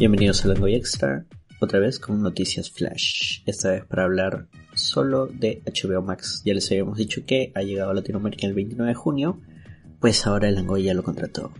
Bienvenidos 0.00 0.42
a 0.42 0.48
Langoy 0.48 0.76
Extra, 0.76 1.26
otra 1.60 1.78
vez 1.78 1.98
con 1.98 2.22
noticias 2.22 2.70
flash, 2.70 3.42
esta 3.44 3.72
vez 3.72 3.84
para 3.84 4.04
hablar 4.04 4.46
solo 4.72 5.26
de 5.26 5.62
HBO 5.66 6.00
Max. 6.00 6.40
Ya 6.42 6.54
les 6.54 6.70
habíamos 6.70 6.96
dicho 6.96 7.26
que 7.26 7.52
ha 7.54 7.60
llegado 7.60 7.90
a 7.90 7.94
Latinoamérica 7.94 8.46
el 8.46 8.54
29 8.54 8.88
de 8.88 8.94
junio, 8.94 9.42
pues 10.00 10.26
ahora 10.26 10.48
el 10.48 10.54
Langoy 10.54 10.84
ya 10.84 10.94
lo 10.94 11.02
contrató. 11.02 11.52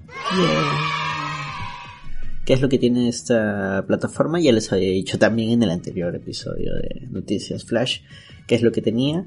¿Qué 2.46 2.54
es 2.54 2.62
lo 2.62 2.70
que 2.70 2.78
tiene 2.78 3.10
esta 3.10 3.84
plataforma? 3.86 4.40
Ya 4.40 4.52
les 4.52 4.72
había 4.72 4.88
dicho 4.88 5.18
también 5.18 5.50
en 5.50 5.62
el 5.62 5.68
anterior 5.68 6.16
episodio 6.16 6.76
de 6.76 7.08
Noticias 7.10 7.66
Flash, 7.66 8.00
qué 8.46 8.54
es 8.54 8.62
lo 8.62 8.72
que 8.72 8.80
tenía. 8.80 9.26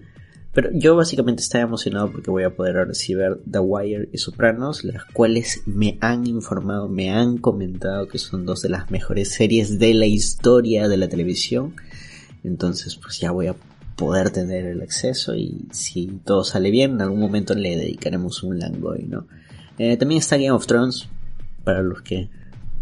Pero 0.53 0.69
yo 0.73 0.95
básicamente 0.95 1.41
estaba 1.41 1.63
emocionado 1.63 2.11
porque 2.11 2.29
voy 2.29 2.43
a 2.43 2.55
poder 2.55 2.75
recibir 2.75 3.41
The 3.49 3.59
Wire 3.59 4.09
y 4.13 4.19
Sopranos, 4.19 4.83
las 4.83 5.03
cuales 5.05 5.63
me 5.65 5.97
han 5.99 6.27
informado, 6.27 6.87
me 6.87 7.09
han 7.09 7.37
comentado 7.37 8.07
que 8.07 8.19
son 8.19 8.45
dos 8.45 8.61
de 8.61 8.69
las 8.69 8.91
mejores 8.91 9.29
series 9.29 9.79
de 9.79 9.95
la 9.95 10.05
historia 10.05 10.87
de 10.87 10.97
la 10.97 11.09
televisión. 11.09 11.75
Entonces 12.43 12.95
pues 12.97 13.19
ya 13.19 13.31
voy 13.31 13.47
a 13.47 13.55
poder 13.95 14.29
tener 14.29 14.65
el 14.65 14.81
acceso 14.81 15.35
y 15.35 15.67
si 15.71 16.07
todo 16.23 16.43
sale 16.43 16.69
bien, 16.69 16.91
en 16.91 17.01
algún 17.01 17.19
momento 17.19 17.55
le 17.55 17.75
dedicaremos 17.75 18.43
un 18.43 18.59
Langoy, 18.59 19.05
¿no? 19.07 19.27
Eh, 19.79 19.97
también 19.97 20.19
está 20.19 20.37
Game 20.37 20.51
of 20.51 20.67
Thrones, 20.67 21.07
para 21.63 21.81
los 21.81 22.01
que 22.01 22.29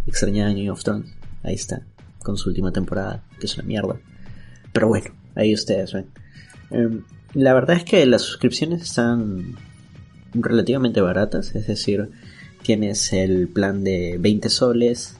extrañaban 0.07 0.55
Game 0.55 0.71
of 0.71 0.83
Thrones. 0.83 1.13
Ahí 1.43 1.55
está, 1.55 1.85
con 2.19 2.37
su 2.37 2.49
última 2.49 2.71
temporada, 2.71 3.23
que 3.39 3.45
es 3.45 3.55
una 3.55 3.65
mierda. 3.65 3.99
Pero 4.73 4.87
bueno, 4.87 5.13
ahí 5.35 5.53
ustedes 5.53 5.93
ven. 5.93 6.07
Em, 6.69 7.03
la 7.33 7.53
verdad 7.53 7.77
es 7.77 7.83
que 7.83 8.05
las 8.05 8.21
suscripciones 8.23 8.81
están 8.81 9.55
relativamente 10.33 11.01
baratas, 11.01 11.55
es 11.55 11.67
decir, 11.67 12.09
tienes 12.63 13.13
el 13.13 13.47
plan 13.47 13.83
de 13.83 14.17
20 14.19 14.49
soles 14.49 15.15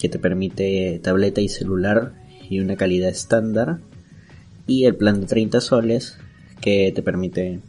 que 0.00 0.08
te 0.08 0.18
permite 0.18 1.00
tableta 1.02 1.40
y 1.40 1.48
celular 1.48 2.14
y 2.48 2.60
una 2.60 2.76
calidad 2.76 3.08
estándar 3.08 3.78
y 4.66 4.84
el 4.84 4.96
plan 4.96 5.20
de 5.20 5.26
30 5.26 5.60
soles 5.60 6.16
que 6.60 6.92
te 6.94 7.02
permite 7.02 7.60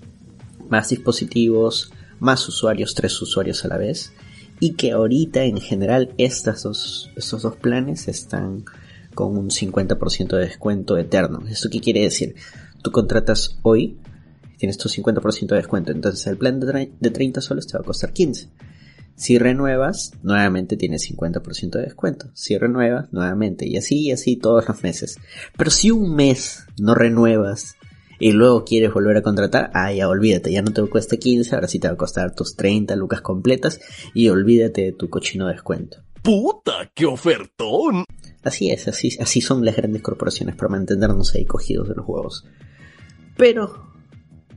más 0.69 0.89
dispositivos, 0.89 1.91
más 2.19 2.47
usuarios, 2.47 2.95
tres 2.95 3.21
usuarios 3.21 3.66
a 3.66 3.67
la 3.67 3.77
vez 3.77 4.13
y 4.59 4.73
que 4.73 4.91
ahorita 4.91 5.44
en 5.44 5.59
general 5.59 6.13
estas 6.17 6.63
dos, 6.63 7.11
estos 7.16 7.41
dos 7.41 7.55
planes 7.55 8.07
están 8.07 8.66
con 9.13 9.38
un 9.38 9.49
50% 9.49 10.38
de 10.38 10.45
descuento 10.45 10.97
eterno. 10.97 11.44
¿Esto 11.47 11.69
qué 11.69 11.79
quiere 11.81 12.01
decir? 12.01 12.35
Tú 12.83 12.91
contratas 12.91 13.57
hoy, 13.63 13.97
tienes 14.57 14.77
tu 14.77 14.89
50% 14.89 15.47
de 15.47 15.55
descuento. 15.55 15.91
Entonces 15.91 16.27
el 16.27 16.37
plan 16.37 16.59
de 16.59 17.09
30 17.09 17.41
soles 17.41 17.65
te 17.65 17.77
va 17.77 17.81
a 17.81 17.85
costar 17.85 18.13
15. 18.13 18.49
Si 19.15 19.37
renuevas, 19.37 20.11
nuevamente 20.23 20.75
tienes 20.75 21.09
50% 21.09 21.71
de 21.71 21.83
descuento. 21.83 22.27
Si 22.33 22.57
renuevas, 22.57 23.11
nuevamente. 23.11 23.67
Y 23.67 23.77
así 23.77 24.07
y 24.07 24.11
así 24.11 24.35
todos 24.35 24.67
los 24.67 24.83
meses. 24.83 25.17
Pero 25.57 25.71
si 25.71 25.91
un 25.91 26.15
mes 26.15 26.65
no 26.79 26.95
renuevas 26.95 27.75
y 28.19 28.31
luego 28.31 28.65
quieres 28.65 28.93
volver 28.93 29.17
a 29.17 29.21
contratar, 29.21 29.69
ah, 29.73 29.91
ya 29.93 30.07
olvídate, 30.07 30.51
ya 30.51 30.61
no 30.61 30.71
te 30.71 30.81
cuesta 30.83 31.17
15, 31.17 31.55
ahora 31.55 31.67
sí 31.67 31.79
te 31.79 31.87
va 31.87 31.93
a 31.93 31.97
costar 31.97 32.33
tus 32.33 32.55
30 32.55 32.95
lucas 32.95 33.21
completas 33.21 33.79
y 34.13 34.29
olvídate 34.29 34.81
de 34.81 34.91
tu 34.93 35.09
cochino 35.09 35.47
descuento. 35.47 35.97
¡Puta, 36.23 36.89
qué 36.95 37.05
ofertón! 37.05 38.05
Así 38.44 38.69
es, 38.69 38.88
así, 38.88 39.17
así 39.19 39.41
son 39.41 39.63
las 39.63 39.75
grandes 39.75 40.02
corporaciones 40.02 40.55
para 40.55 40.69
mantenernos 40.69 41.33
ahí 41.33 41.45
cogidos 41.45 41.88
de 41.88 41.95
los 41.95 42.05
huevos. 42.08 42.45
Pero 43.38 43.94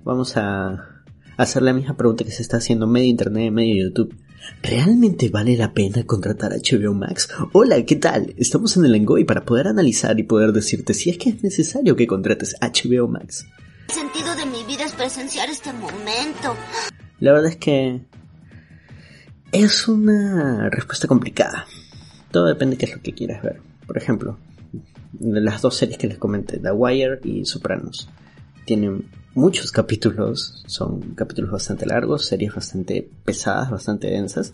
vamos 0.05 0.37
a 0.37 1.05
hacer 1.37 1.63
la 1.63 1.73
misma 1.73 1.97
pregunta 1.97 2.25
que 2.25 2.31
se 2.31 2.43
está 2.43 2.57
haciendo 2.57 2.87
medio 2.87 3.09
internet, 3.09 3.53
medio 3.53 3.87
YouTube. 3.87 4.15
¿Realmente 4.63 5.29
vale 5.29 5.57
la 5.57 5.73
pena 5.73 6.05
contratar 6.05 6.53
a 6.53 6.57
HBO 6.57 6.95
Max? 6.95 7.29
Hola, 7.53 7.85
¿qué 7.85 7.97
tal? 7.97 8.35
Estamos 8.37 8.77
en 8.77 8.85
el 8.85 8.95
Engoy 8.95 9.25
para 9.25 9.45
poder 9.45 9.69
analizar 9.69 10.19
y 10.19 10.25
poder 10.25 10.53
decirte 10.53 10.95
si 10.95 11.11
es 11.11 11.19
que 11.19 11.31
es 11.31 11.43
necesario 11.43 11.97
que 11.97 12.07
contrates 12.07 12.57
HBO 12.61 13.09
Max. 13.09 13.47
El 13.89 13.95
sentido 13.95 14.35
de 14.35 14.47
mi 14.47 14.65
vida 14.65 14.85
es 14.85 14.93
presenciar 14.93 15.49
este 15.49 15.73
momento. 15.73 16.57
La 17.21 17.33
verdad 17.33 17.51
es 17.51 17.57
que 17.57 18.01
es 19.53 19.89
una 19.89 20.69
respuesta 20.71 21.07
complicada. 21.07 21.67
Todo 22.31 22.47
depende 22.47 22.75
de 22.75 22.79
qué 22.79 22.87
es 22.87 22.97
lo 22.97 23.03
que 23.03 23.15
quieras 23.15 23.43
ver. 23.43 23.61
Por 23.87 23.97
ejemplo, 23.99 24.39
las 25.21 25.63
dos 25.63 25.77
series 25.77 25.99
que 25.99 26.09
les 26.09 26.19
comenté, 26.19 26.59
The 26.59 26.73
Wire 26.73 27.21
y 27.25 27.45
Sopranos 27.45 28.09
tienen 28.65 29.09
muchos 29.35 29.71
capítulos, 29.71 30.65
son 30.67 31.15
capítulos 31.15 31.51
bastante 31.51 31.87
largos, 31.87 32.27
series 32.27 32.55
bastante 32.55 33.09
pesadas, 33.25 33.71
bastante 33.71 34.09
densas, 34.09 34.53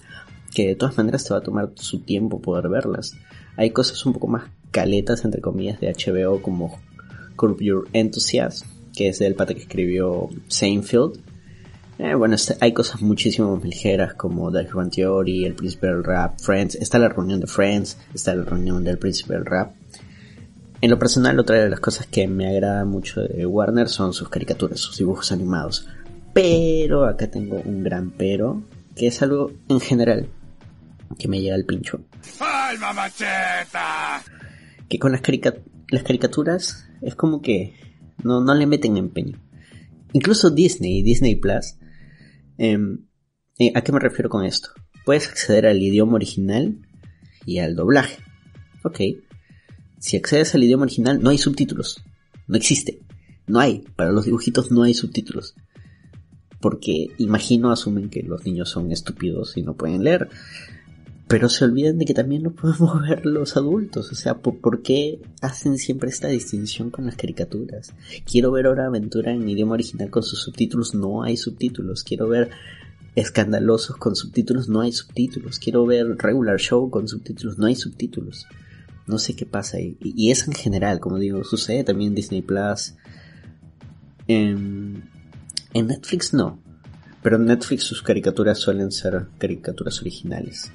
que 0.54 0.68
de 0.68 0.76
todas 0.76 0.98
maneras 0.98 1.24
te 1.24 1.32
va 1.32 1.38
a 1.38 1.42
tomar 1.42 1.72
su 1.76 2.00
tiempo 2.00 2.40
poder 2.40 2.68
verlas. 2.68 3.12
Hay 3.56 3.70
cosas 3.70 4.04
un 4.04 4.12
poco 4.12 4.26
más 4.26 4.44
caletas, 4.70 5.24
entre 5.24 5.40
comillas, 5.40 5.80
de 5.80 5.92
HBO 5.92 6.42
como 6.42 6.78
Curb 7.36 7.60
Your 7.60 7.88
Enthusiasm, 7.92 8.66
que 8.94 9.08
es 9.08 9.18
del 9.18 9.34
pata 9.34 9.54
que 9.54 9.62
escribió 9.62 10.28
Seinfeld. 10.48 11.18
Eh, 12.04 12.16
bueno, 12.16 12.34
este, 12.34 12.56
hay 12.58 12.72
cosas 12.72 13.00
muchísimo 13.00 13.54
más 13.54 13.64
ligeras 13.64 14.14
como 14.14 14.50
The 14.50 14.66
Urban 14.66 14.90
Theory, 14.90 15.44
El 15.44 15.54
Príncipe 15.54 15.86
del 15.86 16.02
Rap, 16.02 16.40
Friends, 16.40 16.74
está 16.74 16.98
la 16.98 17.08
reunión 17.08 17.38
de 17.38 17.46
Friends, 17.46 17.96
está 18.12 18.34
la 18.34 18.42
reunión 18.42 18.82
del 18.82 18.98
Príncipe 18.98 19.34
del 19.34 19.46
Rap. 19.46 19.76
En 20.80 20.90
lo 20.90 20.98
personal, 20.98 21.38
otra 21.38 21.62
de 21.62 21.70
las 21.70 21.78
cosas 21.78 22.08
que 22.08 22.26
me 22.26 22.48
agrada 22.48 22.84
mucho 22.84 23.20
de 23.20 23.46
Warner 23.46 23.88
son 23.88 24.12
sus 24.12 24.28
caricaturas, 24.28 24.80
sus 24.80 24.98
dibujos 24.98 25.30
animados. 25.30 25.86
Pero 26.34 27.06
acá 27.06 27.30
tengo 27.30 27.62
un 27.64 27.84
gran 27.84 28.10
pero, 28.10 28.64
que 28.96 29.06
es 29.06 29.22
algo 29.22 29.52
en 29.68 29.78
general 29.78 30.28
que 31.20 31.28
me 31.28 31.40
llega 31.40 31.54
al 31.54 31.66
pincho. 31.66 32.00
¡Alma 32.40 32.92
macheta! 32.94 34.24
Que 34.88 34.98
con 34.98 35.12
las, 35.12 35.20
caricaturas 35.20 36.88
es 37.00 37.14
como 37.14 37.40
que 37.40 37.76
no, 38.24 38.40
no 38.40 38.54
le 38.54 38.66
meten 38.66 38.96
empeño. 38.96 39.38
Incluso 40.12 40.50
Disney 40.50 40.98
y 40.98 41.02
Disney 41.04 41.36
Plus. 41.36 41.76
Em, 42.62 43.08
eh, 43.58 43.72
¿A 43.74 43.82
qué 43.82 43.90
me 43.90 43.98
refiero 43.98 44.30
con 44.30 44.44
esto? 44.44 44.68
Puedes 45.04 45.26
acceder 45.26 45.66
al 45.66 45.82
idioma 45.82 46.14
original 46.14 46.78
y 47.44 47.58
al 47.58 47.74
doblaje. 47.74 48.22
Ok, 48.84 49.00
si 49.98 50.16
accedes 50.16 50.54
al 50.54 50.62
idioma 50.62 50.84
original, 50.84 51.20
no 51.20 51.30
hay 51.30 51.38
subtítulos. 51.38 52.04
No 52.46 52.56
existe. 52.56 53.00
No 53.48 53.58
hay. 53.58 53.80
Para 53.96 54.12
los 54.12 54.26
dibujitos 54.26 54.70
no 54.70 54.84
hay 54.84 54.94
subtítulos. 54.94 55.56
Porque 56.60 57.08
imagino, 57.18 57.72
asumen 57.72 58.10
que 58.10 58.22
los 58.22 58.44
niños 58.44 58.70
son 58.70 58.92
estúpidos 58.92 59.56
y 59.56 59.62
no 59.62 59.74
pueden 59.74 60.04
leer. 60.04 60.28
Pero 61.32 61.48
se 61.48 61.64
olvidan 61.64 61.96
de 61.96 62.04
que 62.04 62.12
también 62.12 62.42
lo 62.42 62.52
podemos 62.52 63.00
ver 63.08 63.24
los 63.24 63.56
adultos. 63.56 64.12
O 64.12 64.14
sea, 64.14 64.34
¿por, 64.34 64.82
qué 64.82 65.18
hacen 65.40 65.78
siempre 65.78 66.10
esta 66.10 66.28
distinción 66.28 66.90
con 66.90 67.06
las 67.06 67.16
caricaturas? 67.16 67.94
Quiero 68.30 68.50
ver 68.52 68.66
Hora 68.66 68.84
Aventura 68.84 69.32
en 69.32 69.48
idioma 69.48 69.72
original 69.72 70.10
con 70.10 70.24
sus 70.24 70.42
subtítulos. 70.42 70.94
No 70.94 71.22
hay 71.22 71.38
subtítulos. 71.38 72.04
Quiero 72.04 72.28
ver 72.28 72.50
Escandalosos 73.14 73.96
con 73.96 74.14
subtítulos. 74.14 74.68
No 74.68 74.82
hay 74.82 74.92
subtítulos. 74.92 75.58
Quiero 75.58 75.86
ver 75.86 76.18
Regular 76.18 76.58
Show 76.60 76.90
con 76.90 77.08
subtítulos. 77.08 77.56
No 77.56 77.64
hay 77.64 77.76
subtítulos. 77.76 78.46
No 79.06 79.18
sé 79.18 79.34
qué 79.34 79.46
pasa 79.46 79.78
ahí. 79.78 79.96
Y, 80.02 80.30
eso 80.30 80.50
en 80.50 80.54
general, 80.54 81.00
como 81.00 81.18
digo, 81.18 81.44
sucede 81.44 81.82
también 81.82 82.10
en 82.10 82.14
Disney 82.16 82.42
Plus. 82.42 82.92
En, 84.28 85.08
en 85.72 85.86
Netflix 85.86 86.34
no. 86.34 86.60
Pero 87.22 87.36
en 87.36 87.46
Netflix 87.46 87.84
sus 87.84 88.02
caricaturas 88.02 88.58
suelen 88.58 88.92
ser 88.92 89.28
caricaturas 89.38 89.98
originales. 90.02 90.70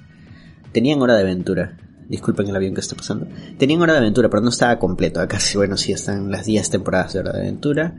Tenían 0.78 1.02
hora 1.02 1.16
de 1.16 1.24
aventura. 1.24 1.76
Disculpen 2.08 2.50
el 2.50 2.56
avión 2.56 2.76
que 2.76 2.82
está 2.82 2.96
pasando. 2.96 3.28
Tenían 3.58 3.82
hora 3.82 3.94
de 3.94 3.98
aventura, 3.98 4.30
pero 4.30 4.44
no 4.44 4.50
estaba 4.50 4.78
completo. 4.78 5.20
Acá 5.20 5.40
sí, 5.40 5.58
bueno, 5.58 5.76
sí 5.76 5.92
están 5.92 6.30
las 6.30 6.46
10 6.46 6.70
temporadas 6.70 7.14
de 7.14 7.20
hora 7.20 7.32
de 7.32 7.40
aventura. 7.40 7.96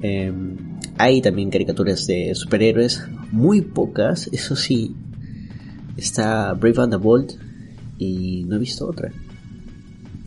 Em, 0.00 0.78
hay 0.96 1.20
también 1.20 1.50
caricaturas 1.50 2.06
de 2.06 2.36
superhéroes. 2.36 3.04
Muy 3.32 3.62
pocas, 3.62 4.30
eso 4.30 4.54
sí. 4.54 4.94
Está 5.96 6.52
Brave 6.52 6.82
and 6.82 6.92
the 6.92 6.98
Bold. 6.98 7.32
Y 7.98 8.44
no 8.44 8.54
he 8.54 8.58
visto 8.60 8.86
otra. 8.86 9.10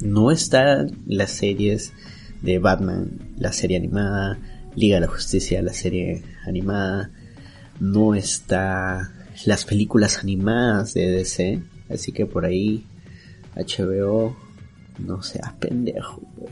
No 0.01 0.29
están 0.29 0.91
las 1.07 1.31
series 1.31 1.93
de 2.41 2.59
Batman, 2.59 3.33
la 3.37 3.53
serie 3.53 3.77
animada, 3.77 4.37
Liga 4.75 4.95
de 4.95 5.01
la 5.01 5.07
Justicia, 5.07 5.61
la 5.61 5.71
serie 5.71 6.21
animada. 6.45 7.11
No 7.79 8.13
está 8.13 9.13
las 9.45 9.65
películas 9.65 10.19
animadas 10.19 10.93
de 10.93 11.09
DC. 11.09 11.61
Así 11.93 12.11
que 12.11 12.25
por 12.25 12.45
ahí 12.45 12.85
HBO 13.55 14.35
no 14.99 15.21
seas 15.21 15.53
pendejo. 15.53 16.21
Pues, 16.37 16.51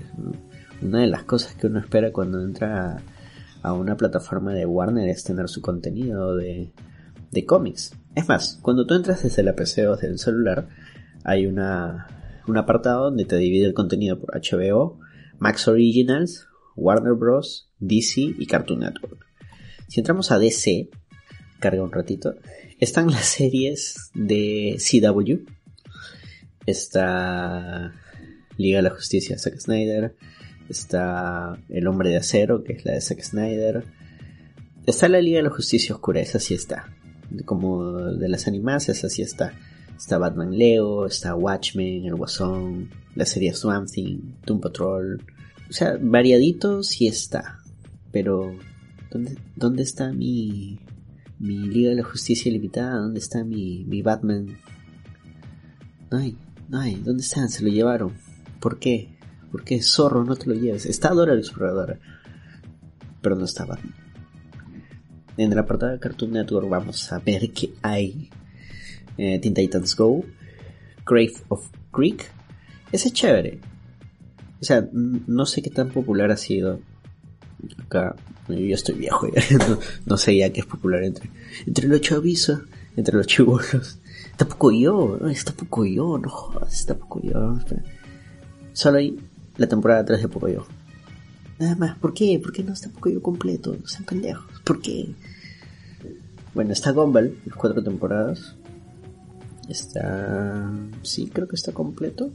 Una 0.82 1.00
de 1.00 1.08
las 1.08 1.24
cosas 1.24 1.56
que 1.56 1.68
uno 1.68 1.80
espera 1.80 2.12
cuando 2.12 2.42
entra 2.42 3.02
a, 3.62 3.74
una 3.74 3.98
plataforma 3.98 4.54
de 4.54 4.66
Warner 4.66 5.10
es 5.10 5.24
tener 5.24 5.50
su 5.50 5.62
contenido 5.62 6.36
de, 6.36 6.72
de 7.32 7.46
cómics. 7.46 7.94
Es 8.16 8.28
más, 8.28 8.60
cuando 8.62 8.86
tú 8.86 8.96
entras 8.96 9.24
desde 9.24 9.44
la 9.44 9.56
PC 9.56 9.88
o 9.88 9.96
desde 9.96 10.08
el 10.08 10.20
celular, 10.20 10.68
hay 11.24 11.46
una 11.46 12.08
un 12.50 12.58
apartado 12.58 13.06
donde 13.06 13.26
te 13.26 13.38
divide 13.38 13.66
el 13.66 13.74
contenido 13.74 14.20
por 14.20 14.34
HBO, 14.34 15.00
Max 15.38 15.68
Originals, 15.68 16.48
Warner 16.76 17.14
Bros., 17.14 17.70
DC 17.80 18.22
y 18.38 18.46
Cartoon 18.48 18.80
Network. 18.80 19.26
Si 19.88 20.00
entramos 20.00 20.32
a 20.32 20.40
DC, 20.40 20.90
carga 21.60 21.84
un 21.84 21.92
ratito, 21.92 22.36
están 22.80 23.12
las 23.12 23.26
series 23.26 24.12
de 24.14 24.78
CW, 24.78 25.46
Está 26.70 27.96
Liga 28.58 28.78
de 28.78 28.84
la 28.84 28.90
Justicia 28.92 29.36
de 29.36 29.42
Zack 29.42 29.60
Snyder. 29.60 30.16
Está 30.70 31.58
El 31.68 31.88
Hombre 31.88 32.10
de 32.10 32.18
Acero, 32.18 32.64
que 32.64 32.74
es 32.74 32.86
la 32.86 32.94
de 32.94 33.02
Zack 33.02 33.22
Snyder. 33.22 33.86
Está 34.86 35.10
la 35.10 35.22
Liga 35.22 35.38
de 35.38 35.44
la 35.44 35.50
Justicia 35.50 35.96
Oscura, 35.96 36.22
esa 36.22 36.40
sí 36.40 36.54
está. 36.54 36.96
Como 37.46 37.94
de 37.94 38.30
las 38.30 38.48
animadas, 38.48 38.90
esa 38.90 39.10
sí 39.10 39.24
está. 39.24 39.54
Está 39.98 40.18
Batman 40.20 40.58
Leo, 40.58 41.08
está 41.08 41.36
Watchmen, 41.36 42.06
El 42.06 42.16
Guasón, 42.16 42.90
la 43.16 43.26
serie 43.26 43.54
Swamp 43.54 43.90
Thing, 43.90 44.36
Doom 44.46 44.62
Patrol. 44.62 45.24
O 45.70 45.74
sea, 45.74 45.98
variadito 46.00 46.84
sí 46.84 47.08
está. 47.08 47.60
Pero, 48.12 48.56
¿dónde, 49.12 49.38
dónde 49.56 49.84
está 49.84 50.12
mi, 50.12 50.80
mi 51.40 51.58
Liga 51.58 51.90
de 51.90 51.96
la 51.96 52.04
Justicia 52.04 52.52
Limitada? 52.52 52.98
¿Dónde 52.98 53.20
está 53.20 53.44
mi, 53.44 53.86
mi 53.86 54.02
Batman? 54.02 54.58
No 56.12 56.18
hay, 56.18 56.38
no 56.68 56.80
hay. 56.80 56.96
¿Dónde 56.96 57.24
están? 57.24 57.50
Se 57.50 57.64
lo 57.64 57.70
llevaron. 57.70 58.14
¿Por 58.60 58.80
qué? 58.80 59.18
¿Por 59.52 59.64
qué? 59.64 59.82
Zorro, 59.82 60.24
no 60.24 60.36
te 60.36 60.48
lo 60.48 60.54
lleves. 60.54 60.86
Está 60.86 61.10
Dora 61.10 61.34
la 61.34 61.40
Exploradora. 61.40 62.00
Pero 63.22 63.36
no 63.36 63.46
está 63.46 63.66
Batman. 63.66 63.96
En 65.38 65.56
la 65.56 65.62
apartado 65.62 65.94
de 65.94 66.00
Cartoon 66.00 66.32
Network 66.34 66.68
vamos 66.70 67.12
a 67.14 67.20
ver 67.20 67.52
qué 67.52 67.74
hay. 67.82 68.30
Eh, 69.18 69.40
Teen 69.40 69.54
Titans 69.54 69.96
Go. 69.96 70.26
Grave 71.06 71.34
of 71.48 71.70
Creek. 71.92 72.30
Ese 72.92 73.08
es 73.08 73.14
chévere. 73.14 73.60
O 74.62 74.64
sea, 74.64 74.88
no 74.92 75.46
sé 75.46 75.62
qué 75.62 75.70
tan 75.70 75.90
popular 75.90 76.32
ha 76.32 76.38
sido. 76.38 76.82
Acá, 77.84 78.16
yo 78.54 78.75
estoy 78.75 78.96
viejo 78.96 79.28
ya. 79.28 79.42
No, 79.68 79.80
no 80.06 80.18
sé 80.18 80.38
ya 80.38 80.51
qué 80.51 80.62
es 80.62 80.66
popular 80.66 81.04
entre, 81.04 81.30
entre 81.66 81.88
los 81.88 82.01
chavizos, 82.01 82.62
entre 82.96 83.18
los 83.18 83.28
chibolos. 83.28 84.00
Tampoco 84.38 84.72
yo, 84.72 85.18
no, 85.19 85.30
está 85.30 85.51
poco 85.51 85.86
yo, 85.86 86.18
no 86.18 86.30
jodas, 86.30 86.74
está 86.74 86.96
poco 86.96 87.22
yo. 87.22 87.57
Solo 88.74 88.98
hay 88.98 89.19
la 89.57 89.68
temporada 89.68 90.06
3 90.06 90.22
de 90.22 90.28
Pocoyo. 90.30 90.66
Nada 91.60 91.75
más, 91.75 91.98
¿por 91.98 92.13
qué? 92.13 92.40
¿Por 92.42 92.54
qué 92.54 92.63
no 92.63 92.72
está 92.72 92.90
Pocoyo 92.90 93.22
completo? 93.22 93.75
No 93.75 93.86
sean 93.88 94.06
pendejos, 94.06 94.46
¿por 94.63 94.81
qué? 94.81 95.13
Bueno, 96.54 96.72
está 96.72 96.92
Gumball, 96.92 97.38
las 97.45 97.56
cuatro 97.57 97.84
temporadas. 97.84 98.56
Está... 99.68 100.72
Sí, 101.04 101.30
creo 101.31 101.48
que 101.48 101.57
está 101.57 101.74
completo. 101.74 102.31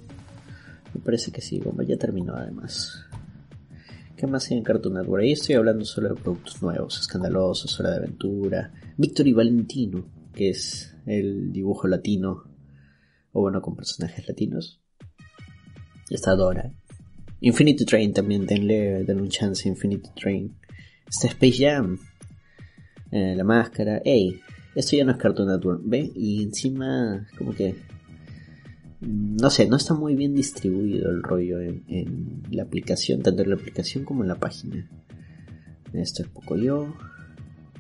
Me 0.93 1.01
parece 1.01 1.33
que 1.33 1.41
sí, 1.41 1.59
Gumball 1.59 1.87
ya 1.87 1.97
terminó 1.97 2.35
además. 2.35 3.07
¿Qué 4.25 4.31
más 4.31 4.51
hay 4.51 4.57
en 4.57 4.65
Cartoon 4.65 4.95
Network? 4.95 5.23
Ahí 5.23 5.33
estoy 5.33 5.55
hablando 5.57 5.85
solo 5.85 6.09
de 6.09 6.15
productos 6.15 6.63
nuevos, 6.63 6.99
escandalosos, 6.99 7.79
Hora 7.79 7.91
de 7.91 7.97
Aventura. 7.99 8.73
Víctor 8.97 9.29
y 9.29 9.35
Valentino, 9.35 10.03
que 10.33 10.49
es 10.49 10.97
el 11.05 11.53
dibujo 11.53 11.87
latino, 11.89 12.43
o 13.33 13.43
bueno, 13.43 13.61
con 13.61 13.77
personajes 13.77 14.27
latinos. 14.27 14.81
Está 16.09 16.35
Dora. 16.35 16.73
Infinity 17.43 17.85
Train 17.85 18.15
también, 18.15 18.47
denle, 18.47 19.05
denle 19.05 19.25
un 19.25 19.29
chance 19.29 19.69
Infinity 19.69 20.09
Train. 20.19 20.57
Está 21.07 21.27
Space 21.27 21.63
Jam. 21.63 21.99
Eh, 23.11 23.35
la 23.37 23.45
máscara. 23.45 24.01
Ey, 24.07 24.41
esto 24.75 24.97
ya 24.97 25.05
no 25.05 25.13
es 25.13 25.19
Cartoon 25.19 25.49
Network, 25.49 25.83
¿ve? 25.85 26.11
Y 26.15 26.45
encima, 26.45 27.29
como 27.37 27.53
que... 27.53 27.77
No 29.07 29.51
sé, 29.51 29.67
no 29.67 29.77
está 29.77 29.95
muy 29.95 30.15
bien 30.15 30.35
distribuido 30.35 31.11
el 31.11 31.23
rollo 31.23 31.61
en, 31.61 31.85
en 31.89 32.43
la 32.51 32.63
aplicación, 32.63 33.23
tanto 33.23 33.43
en 33.43 33.51
la 33.51 33.57
aplicación 33.57 34.05
como 34.05 34.23
en 34.23 34.29
la 34.29 34.37
página. 34.37 34.89
Esto 35.93 36.23
es 36.23 36.29
poco 36.29 36.57
yo. 36.57 36.95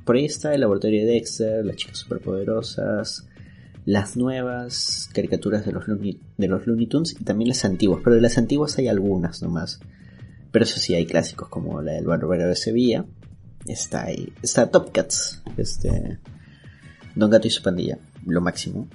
Por 0.04 0.16
ahí 0.16 0.26
está 0.26 0.54
el 0.54 0.60
laboratorio 0.60 1.00
de 1.00 1.12
Dexter, 1.12 1.64
las 1.64 1.76
chicas 1.76 1.98
superpoderosas, 1.98 3.26
las 3.86 4.16
nuevas 4.16 5.08
caricaturas 5.12 5.64
de 5.64 5.72
los, 5.72 5.88
Looney, 5.88 6.20
de 6.36 6.48
los 6.48 6.66
Looney 6.66 6.86
Tunes 6.86 7.16
y 7.18 7.24
también 7.24 7.48
las 7.48 7.64
antiguas, 7.64 8.00
pero 8.04 8.16
de 8.16 8.22
las 8.22 8.38
antiguas 8.38 8.78
hay 8.78 8.88
algunas 8.88 9.42
nomás. 9.42 9.80
Pero 10.52 10.64
eso 10.64 10.78
sí, 10.78 10.94
hay 10.94 11.06
clásicos 11.06 11.48
como 11.48 11.82
la 11.82 11.92
del 11.92 12.06
Barbero 12.06 12.48
de 12.48 12.54
Sevilla. 12.54 13.04
Está 13.66 14.04
ahí. 14.04 14.32
Está 14.40 14.70
Top 14.70 14.92
Cats. 14.92 15.42
Este. 15.56 16.18
Don 17.16 17.28
Gato 17.28 17.48
y 17.48 17.50
su 17.50 17.62
pandilla. 17.62 17.98
Lo 18.24 18.40
máximo. 18.40 18.88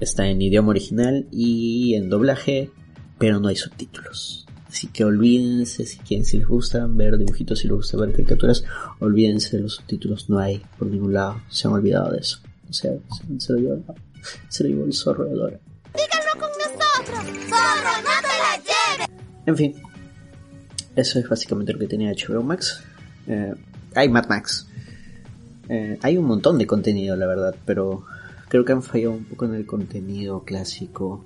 Está 0.00 0.28
en 0.28 0.42
idioma 0.42 0.70
original 0.70 1.26
y 1.30 1.94
en 1.94 2.10
doblaje, 2.10 2.70
pero 3.18 3.40
no 3.40 3.48
hay 3.48 3.56
subtítulos. 3.56 4.46
Así 4.68 4.88
que 4.88 5.04
olvídense 5.04 5.86
si 5.86 5.98
quieren, 5.98 6.26
si 6.26 6.38
les 6.38 6.46
gusta 6.46 6.86
ver 6.86 7.16
dibujitos, 7.16 7.60
si 7.60 7.68
les 7.68 7.76
gusta 7.76 7.96
ver 7.96 8.12
caricaturas, 8.12 8.62
olvídense 9.00 9.56
de 9.56 9.62
los 9.62 9.76
subtítulos, 9.76 10.28
no 10.28 10.38
hay 10.38 10.60
por 10.78 10.88
ningún 10.88 11.14
lado, 11.14 11.40
se 11.48 11.66
han 11.66 11.74
olvidado 11.74 12.12
de 12.12 12.18
eso. 12.18 12.40
O 12.68 12.72
sea, 12.72 12.92
se, 12.92 13.40
se 13.40 13.52
lo 13.54 13.58
llevó, 13.58 13.94
se 14.48 14.64
lo 14.64 14.70
llevó 14.70 14.84
el 14.84 14.92
zorro 14.92 15.24
de 15.24 15.34
Dora. 15.34 15.60
Díganlo 15.94 16.32
con 16.32 16.50
nosotros. 16.50 17.48
Zorro, 17.48 17.92
no 18.02 18.20
te 18.20 18.34
la 18.42 18.56
lleves. 18.56 19.24
En 19.46 19.56
fin, 19.56 19.74
eso 20.96 21.18
es 21.18 21.28
básicamente 21.28 21.72
lo 21.72 21.78
que 21.78 21.86
tenía 21.86 22.12
HBO 22.12 22.42
Max. 22.42 22.82
Eh, 23.26 23.54
hay 23.94 24.08
Mad 24.08 24.28
Max. 24.28 24.66
Eh, 25.68 25.98
hay 26.02 26.16
un 26.16 26.26
montón 26.26 26.58
de 26.58 26.66
contenido, 26.66 27.16
la 27.16 27.26
verdad, 27.26 27.54
pero 27.64 28.04
creo 28.48 28.64
que 28.64 28.72
han 28.72 28.82
fallado 28.82 29.12
un 29.12 29.24
poco 29.24 29.44
en 29.44 29.54
el 29.54 29.66
contenido 29.66 30.44
clásico. 30.44 31.24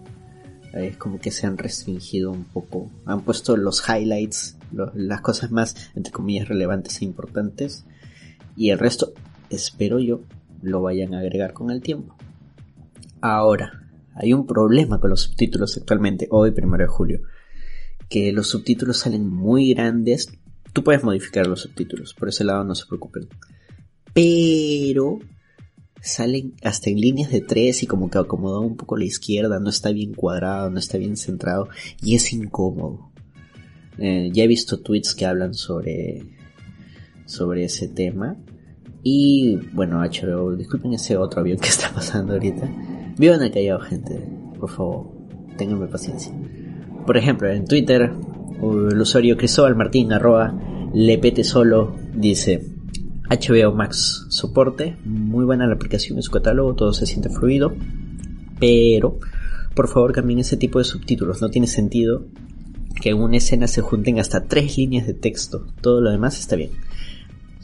Eh, 0.72 0.88
es 0.88 0.96
como 0.96 1.20
que 1.20 1.30
se 1.30 1.46
han 1.46 1.58
restringido 1.58 2.30
un 2.30 2.44
poco. 2.44 2.90
Han 3.06 3.22
puesto 3.22 3.56
los 3.56 3.82
highlights, 3.88 4.56
las 4.94 5.20
cosas 5.20 5.50
más, 5.50 5.90
entre 5.94 6.12
comillas, 6.12 6.48
relevantes 6.48 7.00
e 7.00 7.04
importantes. 7.04 7.84
Y 8.56 8.70
el 8.70 8.78
resto, 8.78 9.12
espero 9.48 9.98
yo, 9.98 10.22
lo 10.62 10.82
vayan 10.82 11.14
a 11.14 11.20
agregar 11.20 11.52
con 11.52 11.70
el 11.70 11.80
tiempo. 11.80 12.16
Ahora, 13.20 13.82
hay 14.14 14.32
un 14.32 14.46
problema 14.46 15.00
con 15.00 15.10
los 15.10 15.22
subtítulos 15.22 15.76
actualmente, 15.76 16.26
hoy, 16.30 16.50
primero 16.50 16.84
de 16.84 16.88
julio 16.88 17.20
que 18.10 18.32
los 18.32 18.48
subtítulos 18.48 18.98
salen 18.98 19.26
muy 19.26 19.72
grandes. 19.72 20.28
Tú 20.74 20.84
puedes 20.84 21.02
modificar 21.02 21.46
los 21.46 21.62
subtítulos, 21.62 22.12
por 22.12 22.28
ese 22.28 22.44
lado 22.44 22.64
no 22.64 22.74
se 22.74 22.84
preocupen. 22.86 23.28
Pero 24.12 25.20
salen 26.00 26.54
hasta 26.62 26.90
en 26.90 27.00
líneas 27.00 27.30
de 27.30 27.40
tres 27.40 27.82
y 27.82 27.86
como 27.86 28.10
que 28.10 28.18
acomodado 28.18 28.62
un 28.62 28.76
poco 28.76 28.96
la 28.96 29.04
izquierda, 29.04 29.60
no 29.60 29.70
está 29.70 29.90
bien 29.92 30.14
cuadrado, 30.14 30.70
no 30.70 30.78
está 30.78 30.98
bien 30.98 31.16
centrado 31.16 31.68
y 32.02 32.14
es 32.14 32.32
incómodo. 32.32 33.10
Eh, 33.98 34.30
ya 34.32 34.44
he 34.44 34.46
visto 34.46 34.80
tweets 34.80 35.14
que 35.14 35.26
hablan 35.26 35.54
sobre 35.54 36.22
sobre 37.26 37.64
ese 37.64 37.86
tema 37.86 38.36
y 39.02 39.56
bueno, 39.72 40.00
HBO, 40.00 40.56
disculpen 40.56 40.94
ese 40.94 41.16
otro 41.16 41.40
avión 41.40 41.58
que 41.58 41.68
está 41.68 41.90
pasando 41.92 42.34
ahorita. 42.34 42.68
Vivan 43.18 43.42
el 43.42 43.50
callado, 43.50 43.80
gente, 43.80 44.18
por 44.58 44.70
favor, 44.70 45.06
ténganme 45.56 45.86
paciencia. 45.86 46.32
Por 47.06 47.16
ejemplo, 47.16 47.50
en 47.50 47.66
Twitter, 47.66 48.12
el 48.62 49.00
usuario 49.00 49.36
Cristóbal 49.36 49.76
Martín, 49.76 50.12
arroba 50.12 50.54
lepete 50.92 51.44
solo, 51.44 51.96
dice 52.14 52.79
HBO 53.30 53.72
Max 53.72 54.26
soporte, 54.28 54.96
muy 55.04 55.44
buena 55.44 55.68
la 55.68 55.74
aplicación 55.74 56.18
en 56.18 56.22
su 56.24 56.32
catálogo, 56.32 56.74
todo 56.74 56.92
se 56.92 57.06
siente 57.06 57.30
fluido, 57.30 57.72
pero 58.58 59.20
por 59.76 59.86
favor 59.86 60.12
cambien 60.12 60.40
ese 60.40 60.56
tipo 60.56 60.80
de 60.80 60.84
subtítulos, 60.84 61.40
no 61.40 61.48
tiene 61.48 61.68
sentido 61.68 62.26
que 63.00 63.10
en 63.10 63.18
una 63.18 63.36
escena 63.36 63.68
se 63.68 63.82
junten 63.82 64.18
hasta 64.18 64.46
tres 64.46 64.76
líneas 64.76 65.06
de 65.06 65.14
texto, 65.14 65.64
todo 65.80 66.00
lo 66.00 66.10
demás 66.10 66.40
está 66.40 66.56
bien. 66.56 66.72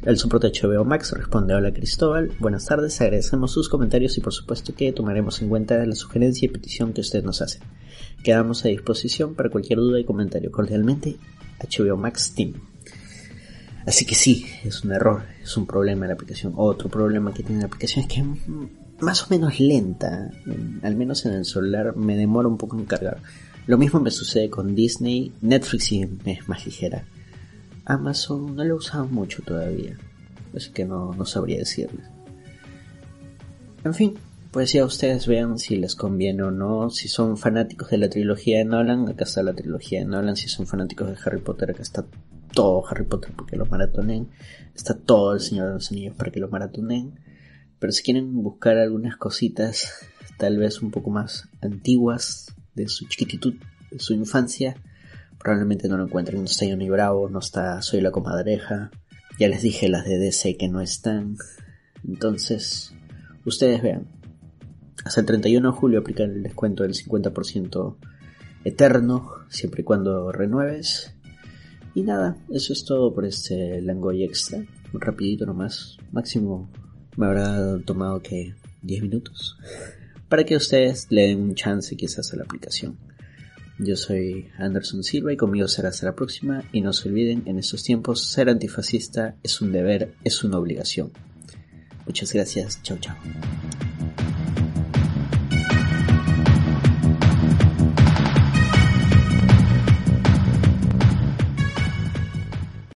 El 0.05 0.19
soporte 0.19 0.53
HBO 0.53 0.85
Max 0.85 1.13
responde 1.17 1.53
Hola 1.53 1.73
Cristóbal, 1.73 2.31
buenas 2.39 2.67
tardes, 2.67 3.01
agradecemos 3.01 3.51
sus 3.51 3.69
comentarios 3.69 4.17
y 4.19 4.21
por 4.21 4.33
supuesto 4.33 4.73
que 4.73 4.93
tomaremos 4.93 5.43
en 5.43 5.49
cuenta 5.49 5.85
la 5.85 5.97
sugerencia 5.97 6.47
y 6.47 6.49
petición 6.49 6.93
que 6.93 7.01
usted 7.01 7.25
nos 7.25 7.43
hace. 7.43 7.59
Quedamos 8.23 8.65
a 8.65 8.69
disposición 8.69 9.35
para 9.35 9.51
cualquier 9.51 9.81
duda 9.81 9.99
y 9.99 10.05
comentario. 10.05 10.53
Cordialmente, 10.53 11.17
HBO 11.61 11.97
Max 11.97 12.33
Team. 12.37 12.55
Así 13.87 14.05
que 14.05 14.17
sí, 14.17 14.47
es 14.65 14.83
un 14.83 14.93
error, 14.93 15.23
es 15.41 15.57
un 15.57 15.65
problema 15.65 16.05
en 16.05 16.09
la 16.09 16.15
aplicación. 16.15 16.53
Otro 16.57 16.89
problema 16.89 17.33
que 17.33 17.45
tiene 17.45 17.61
la 17.61 17.67
aplicación 17.67 18.05
es 18.05 18.09
que 18.13 18.21
es 18.21 18.27
más 19.01 19.23
o 19.23 19.27
menos 19.31 19.61
lenta. 19.61 20.31
Al 20.83 20.97
menos 20.97 21.25
en 21.25 21.35
el 21.35 21.45
celular 21.45 21.97
me 21.97 22.17
demora 22.17 22.49
un 22.49 22.59
poco 22.59 22.77
en 22.77 22.85
cargar. 22.85 23.23
Lo 23.67 23.79
mismo 23.79 24.01
me 24.01 24.11
sucede 24.11 24.51
con 24.51 24.75
Disney. 24.75 25.33
Netflix 25.41 25.85
sí 25.85 26.09
es 26.25 26.49
más 26.49 26.67
ligera. 26.67 27.05
Amazon 27.85 28.57
no 28.57 28.65
lo 28.65 28.75
he 28.75 28.77
usado 28.77 29.07
mucho 29.07 29.43
todavía. 29.43 29.97
Así 30.55 30.71
que 30.73 30.85
no, 30.85 31.15
no 31.15 31.25
sabría 31.25 31.59
decirles. 31.59 32.07
En 33.85 33.95
fin, 33.95 34.15
pues 34.51 34.73
ya 34.73 34.85
ustedes 34.85 35.29
vean 35.29 35.59
si 35.59 35.77
les 35.77 35.95
conviene 35.95 36.43
o 36.43 36.51
no. 36.51 36.91
Si 36.91 37.07
son 37.07 37.37
fanáticos 37.37 37.91
de 37.91 37.99
la 37.99 38.09
trilogía 38.09 38.59
de 38.59 38.65
Nolan, 38.65 39.09
acá 39.09 39.25
está 39.25 39.45
la 39.45 39.53
trilogía 39.53 40.01
de 40.01 40.07
Nolan. 40.07 40.35
Si 40.35 40.49
son 40.49 40.67
fanáticos 40.67 41.09
de 41.09 41.17
Harry 41.25 41.41
Potter, 41.41 41.71
acá 41.71 41.83
está 41.83 42.05
todo 42.57 42.83
Harry 42.89 43.05
Potter 43.05 43.33
para 43.33 43.47
que 43.47 43.57
lo 43.57 43.67
maratonen. 43.67 44.31
Está 44.75 44.99
todo 44.99 45.35
el 45.35 45.41
Señor 45.41 45.69
de 45.69 45.75
los 45.75 45.93
Anillos 45.93 46.17
para 46.17 46.33
que 46.33 46.41
lo 46.41 46.49
maratonen. 46.49 47.21
Pero 47.79 47.93
si 47.93 48.03
quieren 48.03 48.43
buscar 48.43 48.79
algunas 48.79 49.17
cositas, 49.17 49.93
tal 50.39 50.57
vez 50.57 50.81
un 50.83 50.91
poco 50.91 51.11
más 51.11 51.49
antiguas, 51.61 52.47
de 52.75 52.89
su 52.89 53.07
chiquititud, 53.07 53.55
de 53.91 53.99
su 53.99 54.15
infancia, 54.15 54.77
probablemente 55.39 55.89
no 55.89 55.99
lo 55.99 56.05
encuentren. 56.05 56.39
No 56.39 56.47
está 56.47 56.67
Johnny 56.67 56.89
Bravo, 56.89 57.29
no 57.29 57.41
está 57.41 57.83
Soy 57.83 58.01
la 58.01 58.11
Comadreja. 58.11 58.91
Ya 59.39 59.49
les 59.49 59.61
dije 59.63 59.89
las 59.89 60.07
de 60.07 60.19
DC 60.19 60.57
que 60.57 60.69
no 60.69 60.81
están. 60.81 61.37
Entonces, 62.07 62.95
ustedes 63.45 63.83
vean. 63.83 64.09
Hasta 65.05 65.21
el 65.21 65.27
31 65.27 65.73
de 65.73 65.77
julio 65.77 66.01
aplica 66.01 66.25
el 66.25 66.43
descuento 66.43 66.83
del 66.85 66.95
50% 66.95 67.97
eterno, 68.65 69.31
siempre 69.51 69.83
y 69.83 69.85
cuando 69.85 70.33
renueves. 70.33 71.16
Y 71.97 72.03
nada, 72.03 72.37
eso 72.51 72.75
es 72.75 72.85
todo 72.85 73.15
por 73.15 73.25
este 73.25 73.81
Langoy 73.81 74.23
Extra. 74.23 74.63
Rapidito 74.93 75.47
nomás. 75.47 75.97
Máximo 76.13 76.71
me 77.17 77.25
habrá 77.25 77.79
tomado 77.87 78.21
que 78.21 78.55
10 78.83 79.03
minutos. 79.05 79.57
Para 80.29 80.45
que 80.45 80.57
ustedes 80.57 81.07
le 81.09 81.29
den 81.29 81.41
un 81.41 81.55
chance 81.55 81.97
quizás 81.97 82.35
a 82.35 82.37
la 82.37 82.43
aplicación. 82.43 82.99
Yo 83.79 83.97
soy 83.97 84.47
Anderson 84.59 85.03
Silva 85.03 85.33
y 85.33 85.39
conmigo 85.39 85.69
será 85.69 85.89
hasta 85.89 86.05
la 86.05 86.15
próxima. 86.15 86.65
Y 86.71 86.83
no 86.83 86.93
se 86.93 87.09
olviden, 87.09 87.45
en 87.47 87.59
estos 87.59 87.83
tiempos 87.83 88.27
ser 88.31 88.51
antifascista 88.51 89.37
es 89.43 89.63
un 89.63 89.73
deber, 89.73 90.13
es 90.23 90.45
una 90.45 90.59
obligación. 90.59 91.13
Muchas 92.05 92.31
gracias. 92.31 92.83
Chao, 92.83 92.99
chao. 92.99 93.17